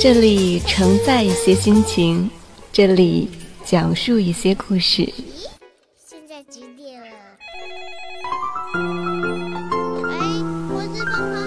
[0.00, 2.30] 这里承载一些心情，
[2.72, 3.28] 这里
[3.64, 5.12] 讲述一些故事。
[6.06, 7.08] 现在几点了？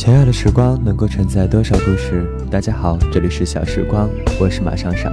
[0.00, 2.26] 小小的时光能够承载多少故事？
[2.50, 4.08] 大家好，这里是小时光，
[4.40, 5.12] 我是马上上。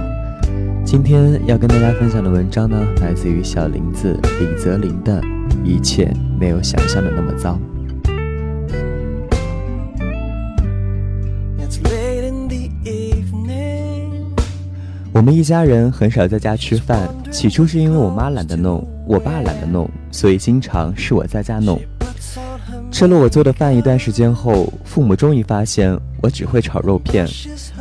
[0.82, 5.20] 今天要跟大家分享的文章呢，来自于小林子李泽林的
[5.62, 7.52] 《一切没有想象的那么糟》。
[15.12, 21.78] 我们一家人很少在家吃饭，起初是因为我妈懒得弄，我爸懒得弄，所以经常是我在家弄。
[22.98, 27.24] 吃了我做的饭一段时间后，父母终于发现我只会炒肉片。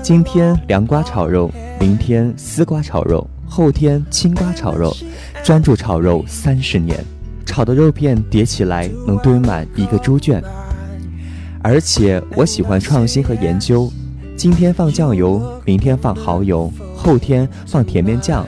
[0.03, 4.95] 今天凉瓜炒肉，明天丝瓜炒肉，后天青瓜炒肉，
[5.43, 7.03] 专注炒肉三十年，
[7.47, 10.39] 炒的肉片叠起来能堆满一个猪圈。
[11.63, 13.91] 而且我喜欢创新和研究，
[14.35, 18.45] 今天放酱油，明天放蚝油，后天放甜面酱，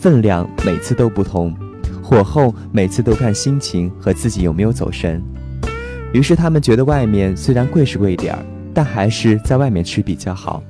[0.00, 1.52] 分量每次都不同，
[2.00, 5.20] 火候每次都看心情和自己有没有走神。
[6.14, 8.38] 于是他们觉得外面虽然贵是贵点儿，
[8.72, 10.62] 但还是在外面吃比较好。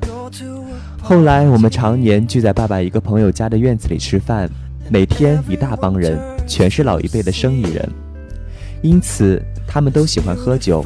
[1.03, 4.49] 后来我们常年聚在爸爸一个朋友家的院子里吃饭，
[4.88, 7.87] 每天一大帮人，全是老一辈的生意人，
[8.81, 9.38] 因此
[9.69, 10.83] 他们都喜欢喝酒。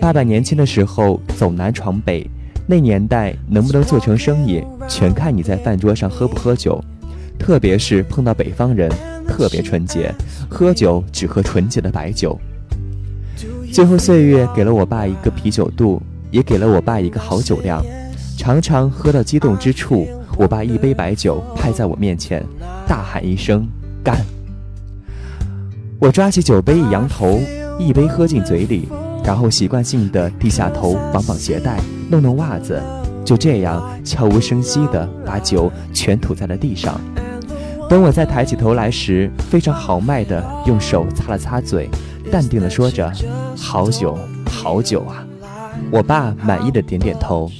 [0.00, 2.26] 爸爸年轻的时候走南闯北，
[2.66, 6.82] 那年代能不能做成生意，全看你在饭桌上喝不喝酒，
[7.38, 8.90] 特别是碰到北方人，
[9.28, 10.10] 特别纯洁，
[10.48, 12.40] 喝酒只喝纯洁的白酒。
[13.72, 17.84] 最后，岁月给了我爸一个啤酒肚，也给了我爸一个好酒量。
[18.36, 22.44] 常常喝到激动之处，我爸一杯白酒拍在我面前，
[22.88, 23.66] 大喊一声
[24.02, 24.16] “干”。
[26.00, 27.38] 我抓起酒杯一扬头，
[27.78, 28.88] 一杯喝进嘴里，
[29.24, 31.78] 然后习惯性的低下头，绑绑鞋带，
[32.10, 32.82] 弄弄袜子，
[33.24, 37.00] 就这样悄无声息的把酒全吐在了地上。
[37.88, 41.88] 等我再抬起头来时，非常豪迈的用手擦了擦嘴。
[42.30, 43.10] 淡定地说着
[43.60, 45.24] ：“好久，好久啊！”
[45.92, 47.50] 我爸满意的点点头。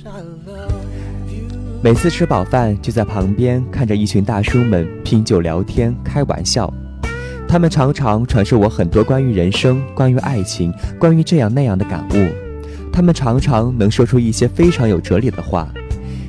[1.83, 6.73] 每次吃饱饭，就在旁边看着一群大叔们拼酒聊天、开玩笑。
[7.47, 12.29] 他们常常传授我很多关于人生、关于爱情、关于这样那样的感悟。
[12.93, 15.69] 他们常常能说出一些非常有哲理的话。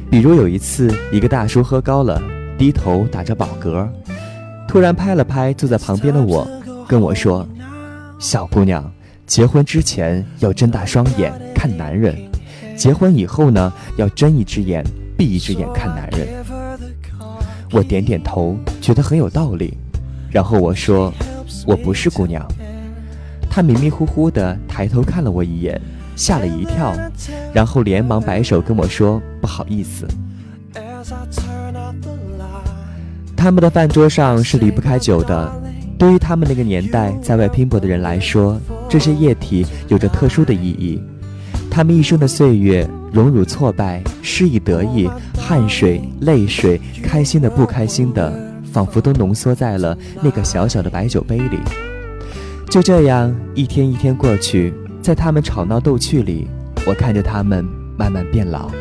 [0.09, 2.21] 比如有一次，一个大叔喝高了，
[2.57, 3.87] 低头打着饱嗝，
[4.67, 6.47] 突然拍了拍坐在旁边的我，
[6.87, 7.47] 跟我说。
[8.19, 8.89] 小姑娘，
[9.31, 12.13] 结婚之前要睁大双眼看男人，
[12.75, 14.83] 结婚以后呢，要睁一只眼
[15.17, 16.27] 闭一只眼看男人。
[17.71, 19.77] 我点点头，觉得很有道理。
[20.29, 21.13] 然后我说
[21.65, 22.45] ：“我不是姑娘。”
[23.49, 25.79] 他迷迷糊糊的抬头看了我一眼，
[26.17, 26.93] 吓了一跳，
[27.53, 30.05] 然后连忙摆手跟我说：“不好意思。”
[33.37, 35.70] 他们的饭桌上是离不开酒的。
[36.01, 40.99] 对于他们那个年代在外拼搏的人来说，这些液体有着特殊的意义。
[41.69, 45.07] 他们一生的岁月，荣辱挫败、失意得意、
[45.37, 48.33] 汗水、泪水、开心的、不开心的，
[48.73, 51.59] 仿佛都浓缩在了那个小小的白酒杯里。
[52.67, 54.73] 就这样，一天一天过去，
[55.03, 56.47] 在他们吵闹逗趣里，
[56.87, 57.63] 我看着他们
[57.95, 58.71] 慢慢变老。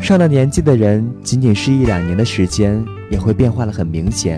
[0.00, 4.36] 上了年纪的人，仅仅是一两年的时间，也会变化的很明显。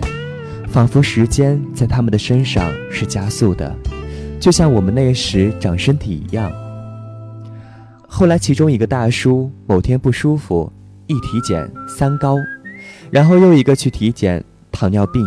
[0.75, 3.73] 仿佛时间在他们的身上是加速的，
[4.41, 6.51] 就像我们那时长身体一样。
[8.05, 10.69] 后来，其中一个大叔某天不舒服，
[11.07, 12.35] 一体检三高，
[13.09, 15.25] 然后又一个去体检糖尿病，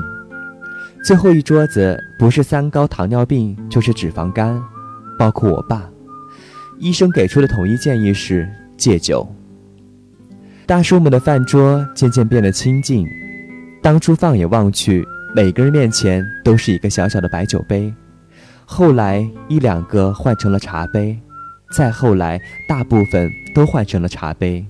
[1.02, 4.62] 最后一桌子不是三高糖尿病就是脂肪肝，
[5.18, 5.88] 包括我爸。
[6.78, 8.46] 医生给出的统一建议是
[8.76, 9.26] 戒酒。
[10.66, 13.08] 大叔们的饭桌渐渐变得清静。
[13.80, 15.06] 当初放眼望去，
[15.40, 17.94] 每个人面前都是一个小小的白酒杯，
[18.64, 21.16] 后来一两个换成了茶杯，
[21.70, 24.66] 再后来大部分都换成了茶杯。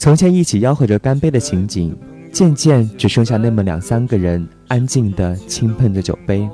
[0.00, 1.96] 从前一起吆喝着干杯的情景，
[2.32, 6.50] 渐渐只剩下那么两三个人安静地轻碰着酒杯，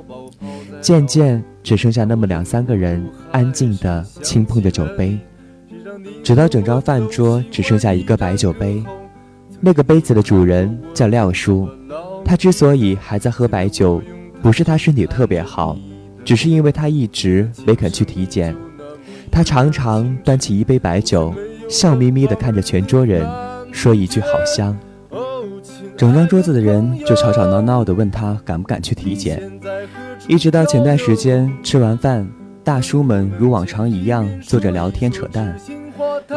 [0.79, 5.17] 渐渐只剩下那么两三个人安静地轻碰着酒杯，
[6.23, 8.83] 直到整张饭桌只剩下一个白酒杯。
[9.59, 11.67] 那个杯子的主人叫廖叔。
[12.29, 13.99] 他之所以还在喝白酒，
[14.39, 15.75] 不是他身体特别好，
[16.23, 18.55] 只是因为他一直没肯去体检。
[19.31, 21.33] 他常常端起一杯白酒，
[21.67, 23.27] 笑眯眯地看着全桌人，
[23.71, 24.77] 说一句“好香”。
[25.97, 29.41] 整张桌子的人就吵吵闹闹地问他敢不敢去体检。
[30.27, 32.29] 一直到前段时间吃完饭，
[32.63, 35.57] 大叔们如往常一样坐着聊天扯淡，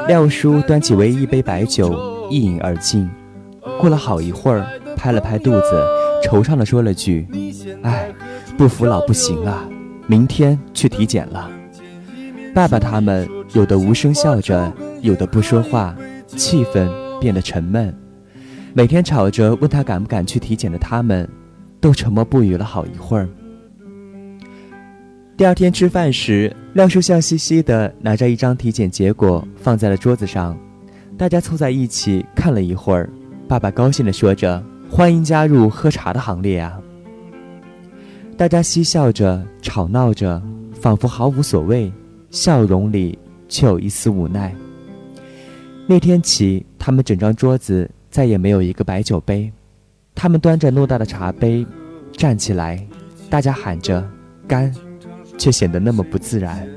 [0.08, 3.10] 廖叔端起唯一一杯白酒一饮而尽。
[3.78, 4.66] 过了好一会儿。
[4.96, 5.84] 拍了拍肚子，
[6.22, 7.26] 惆怅地说了句
[7.82, 8.12] ：“哎，
[8.56, 9.68] 不服老不行啊，
[10.06, 11.50] 明天去体检了。”
[12.54, 15.96] 爸爸他们有的无声笑着，有的不说话，
[16.26, 17.94] 气氛变得沉闷。
[18.74, 21.28] 每天吵着问他敢不敢去体检的他们，
[21.80, 23.28] 都沉默不语了好一会儿。
[25.36, 30.56] 第二天吃饭时，廖叔笑嘻嘻地拿着一张体检结果放在了桌子上，
[31.16, 33.10] 大家凑在一起看了一会儿。
[33.48, 34.62] 爸爸高兴地说着。
[34.94, 36.78] 欢迎加入喝茶的行列啊！
[38.36, 40.40] 大家嬉笑着，吵闹着，
[40.78, 41.90] 仿佛毫无所谓，
[42.30, 43.18] 笑容里
[43.48, 44.54] 却有一丝无奈。
[45.86, 49.50] 那天起，他们整张桌子再也没有一个白酒杯，
[50.14, 51.66] 他们端着偌大的茶杯
[52.12, 52.86] 站起来，
[53.30, 54.06] 大家喊着
[54.46, 54.70] “干”，
[55.38, 56.68] 却显得那么不自然。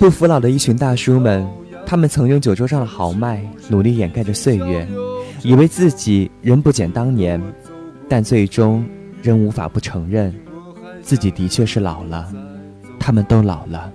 [0.00, 1.46] 不服老的一群大叔们，
[1.86, 4.84] 他们曾用酒桌上的豪迈努力掩盖着岁月。
[5.46, 7.40] 以为自己仍不减当年，
[8.08, 8.84] 但最终
[9.22, 10.34] 仍无法不承认，
[11.00, 12.28] 自己的确是老了。
[12.98, 13.92] 他们都老了。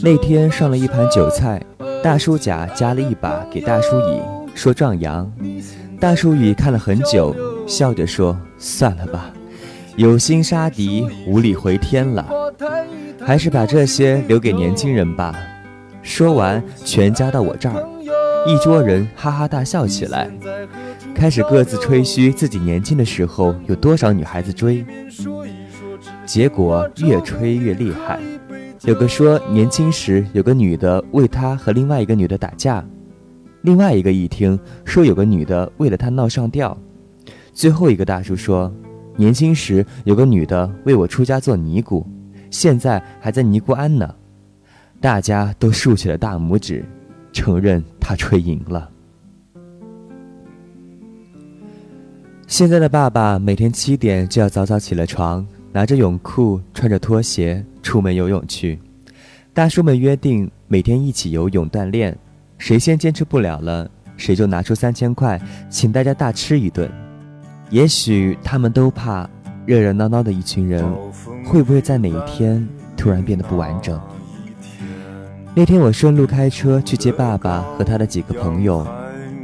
[0.00, 1.60] 那天上了一盘韭菜，
[2.04, 4.20] 大叔甲夹了一把给大叔乙，
[4.54, 5.28] 说壮阳。
[5.98, 7.34] 大叔乙看了很久，
[7.66, 9.32] 笑着说：“算了吧，
[9.96, 12.24] 有心杀敌，无力回天了，
[13.26, 15.34] 还是把这些留给年轻人吧。”
[16.04, 17.82] 说完，全加到我这儿，
[18.46, 20.30] 一桌人哈哈大笑起来，
[21.14, 24.84] 开始各自吹嘘自己年轻的时候有多少女孩子追。
[26.26, 28.20] 结果越吹越厉害，
[28.82, 32.84] 有个说年轻时有个女的为他和另外一个女的打架，
[33.62, 36.76] 另外一个一听说有个女的为了他闹上吊，
[37.52, 38.72] 最后一个大叔说
[39.16, 42.06] 年轻时有个女的为我出家做尼姑，
[42.50, 44.14] 现在还在尼姑庵呢。
[45.04, 46.82] 大家都竖起了大拇指，
[47.30, 48.88] 承认他吹赢了。
[52.46, 58.80] 现在的爸爸每天七点就要早早起了床，拿着泳裤，穿着拖鞋出门游泳去。
[59.52, 62.16] 大叔们约定每天一起游泳锻炼，
[62.56, 63.86] 谁先坚持不了了，
[64.16, 66.90] 谁就拿出三千块请大家大吃一顿。
[67.68, 69.28] 也许他们都怕
[69.66, 70.82] 热热闹闹的一群人，
[71.44, 72.66] 会不会在哪一天
[72.96, 74.00] 突然变得不完整？
[75.56, 78.84] 那天我顺路开车去接爸爸和他的几个朋友，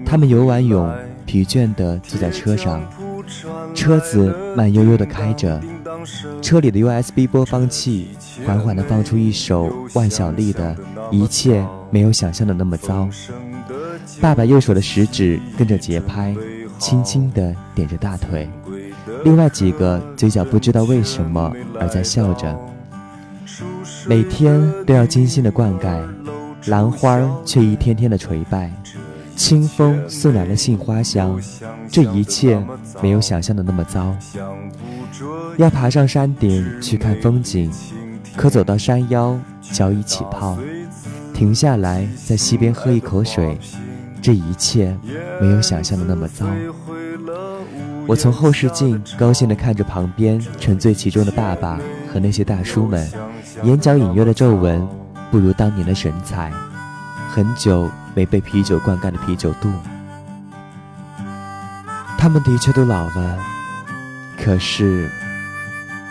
[0.04, 0.92] 他们游完泳，
[1.24, 2.82] 疲倦地坐在车上，
[3.72, 5.60] 车子慢悠悠地开着，
[6.42, 8.08] 车里的 USB 播放器
[8.44, 10.74] 缓缓地放出一首万晓利的
[11.12, 13.04] 《一切没有想象的那么糟》，
[14.20, 16.34] 爸爸右手的食指跟着节拍，
[16.76, 18.50] 轻轻地点着大腿，
[19.22, 22.58] 另外几个嘴角不知道为什么而在笑着。
[24.10, 26.02] 每天都要精心的灌溉，
[26.66, 28.68] 兰花却一天天的垂败。
[29.36, 31.40] 清风送来了杏花香，
[31.88, 32.60] 这一切
[33.00, 34.12] 没有想象的那么糟。
[35.58, 37.70] 要爬上山顶去看风景，
[38.36, 39.38] 可走到山腰
[39.70, 40.58] 脚已起泡。
[41.32, 43.56] 停下来在溪边喝一口水，
[44.20, 44.92] 这一切
[45.40, 46.46] 没有想象的那么糟。
[48.08, 51.78] 我从后视镜高兴地看着旁边沉醉其中的爸爸
[52.12, 53.08] 和那些大叔们。
[53.62, 54.86] 眼角隐约的皱纹，
[55.30, 56.50] 不如当年的神采。
[57.28, 59.70] 很久没被啤酒灌溉的啤酒肚，
[62.18, 63.38] 他们的确都老了。
[64.36, 65.10] 可是，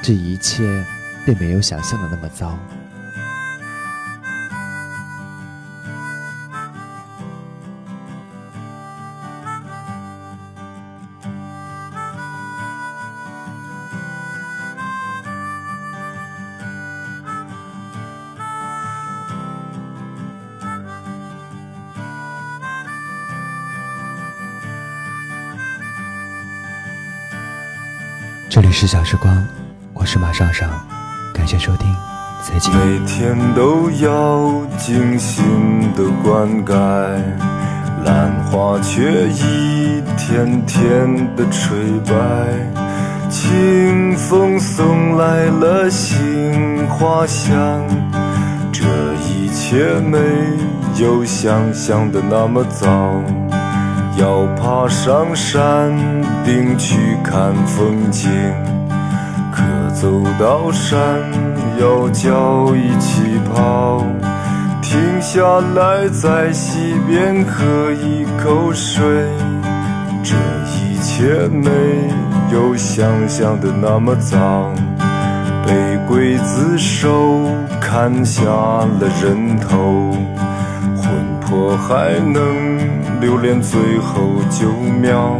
[0.01, 0.85] 这一切
[1.25, 2.57] 并没有想象的那么糟。
[28.49, 29.31] 这里是小时光，
[29.93, 30.67] 我是马上上，
[31.31, 31.87] 感谢收听，
[32.41, 32.73] 再见。
[32.75, 35.45] 每天都要精心
[35.93, 36.73] 的灌溉，
[38.03, 41.77] 兰花却一天天的垂
[42.07, 42.11] 败。
[43.29, 47.85] 清风送来了杏花香，
[48.71, 48.83] 这
[49.29, 50.17] 一切没
[50.97, 53.13] 有想象的那么糟。
[54.17, 55.91] 要爬上山
[56.43, 58.29] 顶去看风景，
[59.51, 59.63] 可
[59.93, 60.99] 走到山
[61.79, 64.03] 腰脚一起跑。
[64.81, 65.41] 停下
[65.75, 69.05] 来在溪边喝一口水，
[70.23, 70.35] 这
[70.65, 71.69] 一切没
[72.51, 74.73] 有想象的那么糟。
[75.65, 77.41] 被刽子手
[77.79, 80.11] 砍下了人头。
[80.95, 84.71] 魂魄还能留恋最后九
[85.01, 85.35] 秒，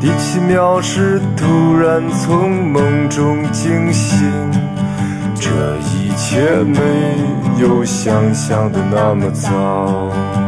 [0.00, 4.28] 第七秒是突然从梦中惊醒，
[5.36, 5.48] 这
[5.78, 6.80] 一切没
[7.60, 10.41] 有想象的那么糟。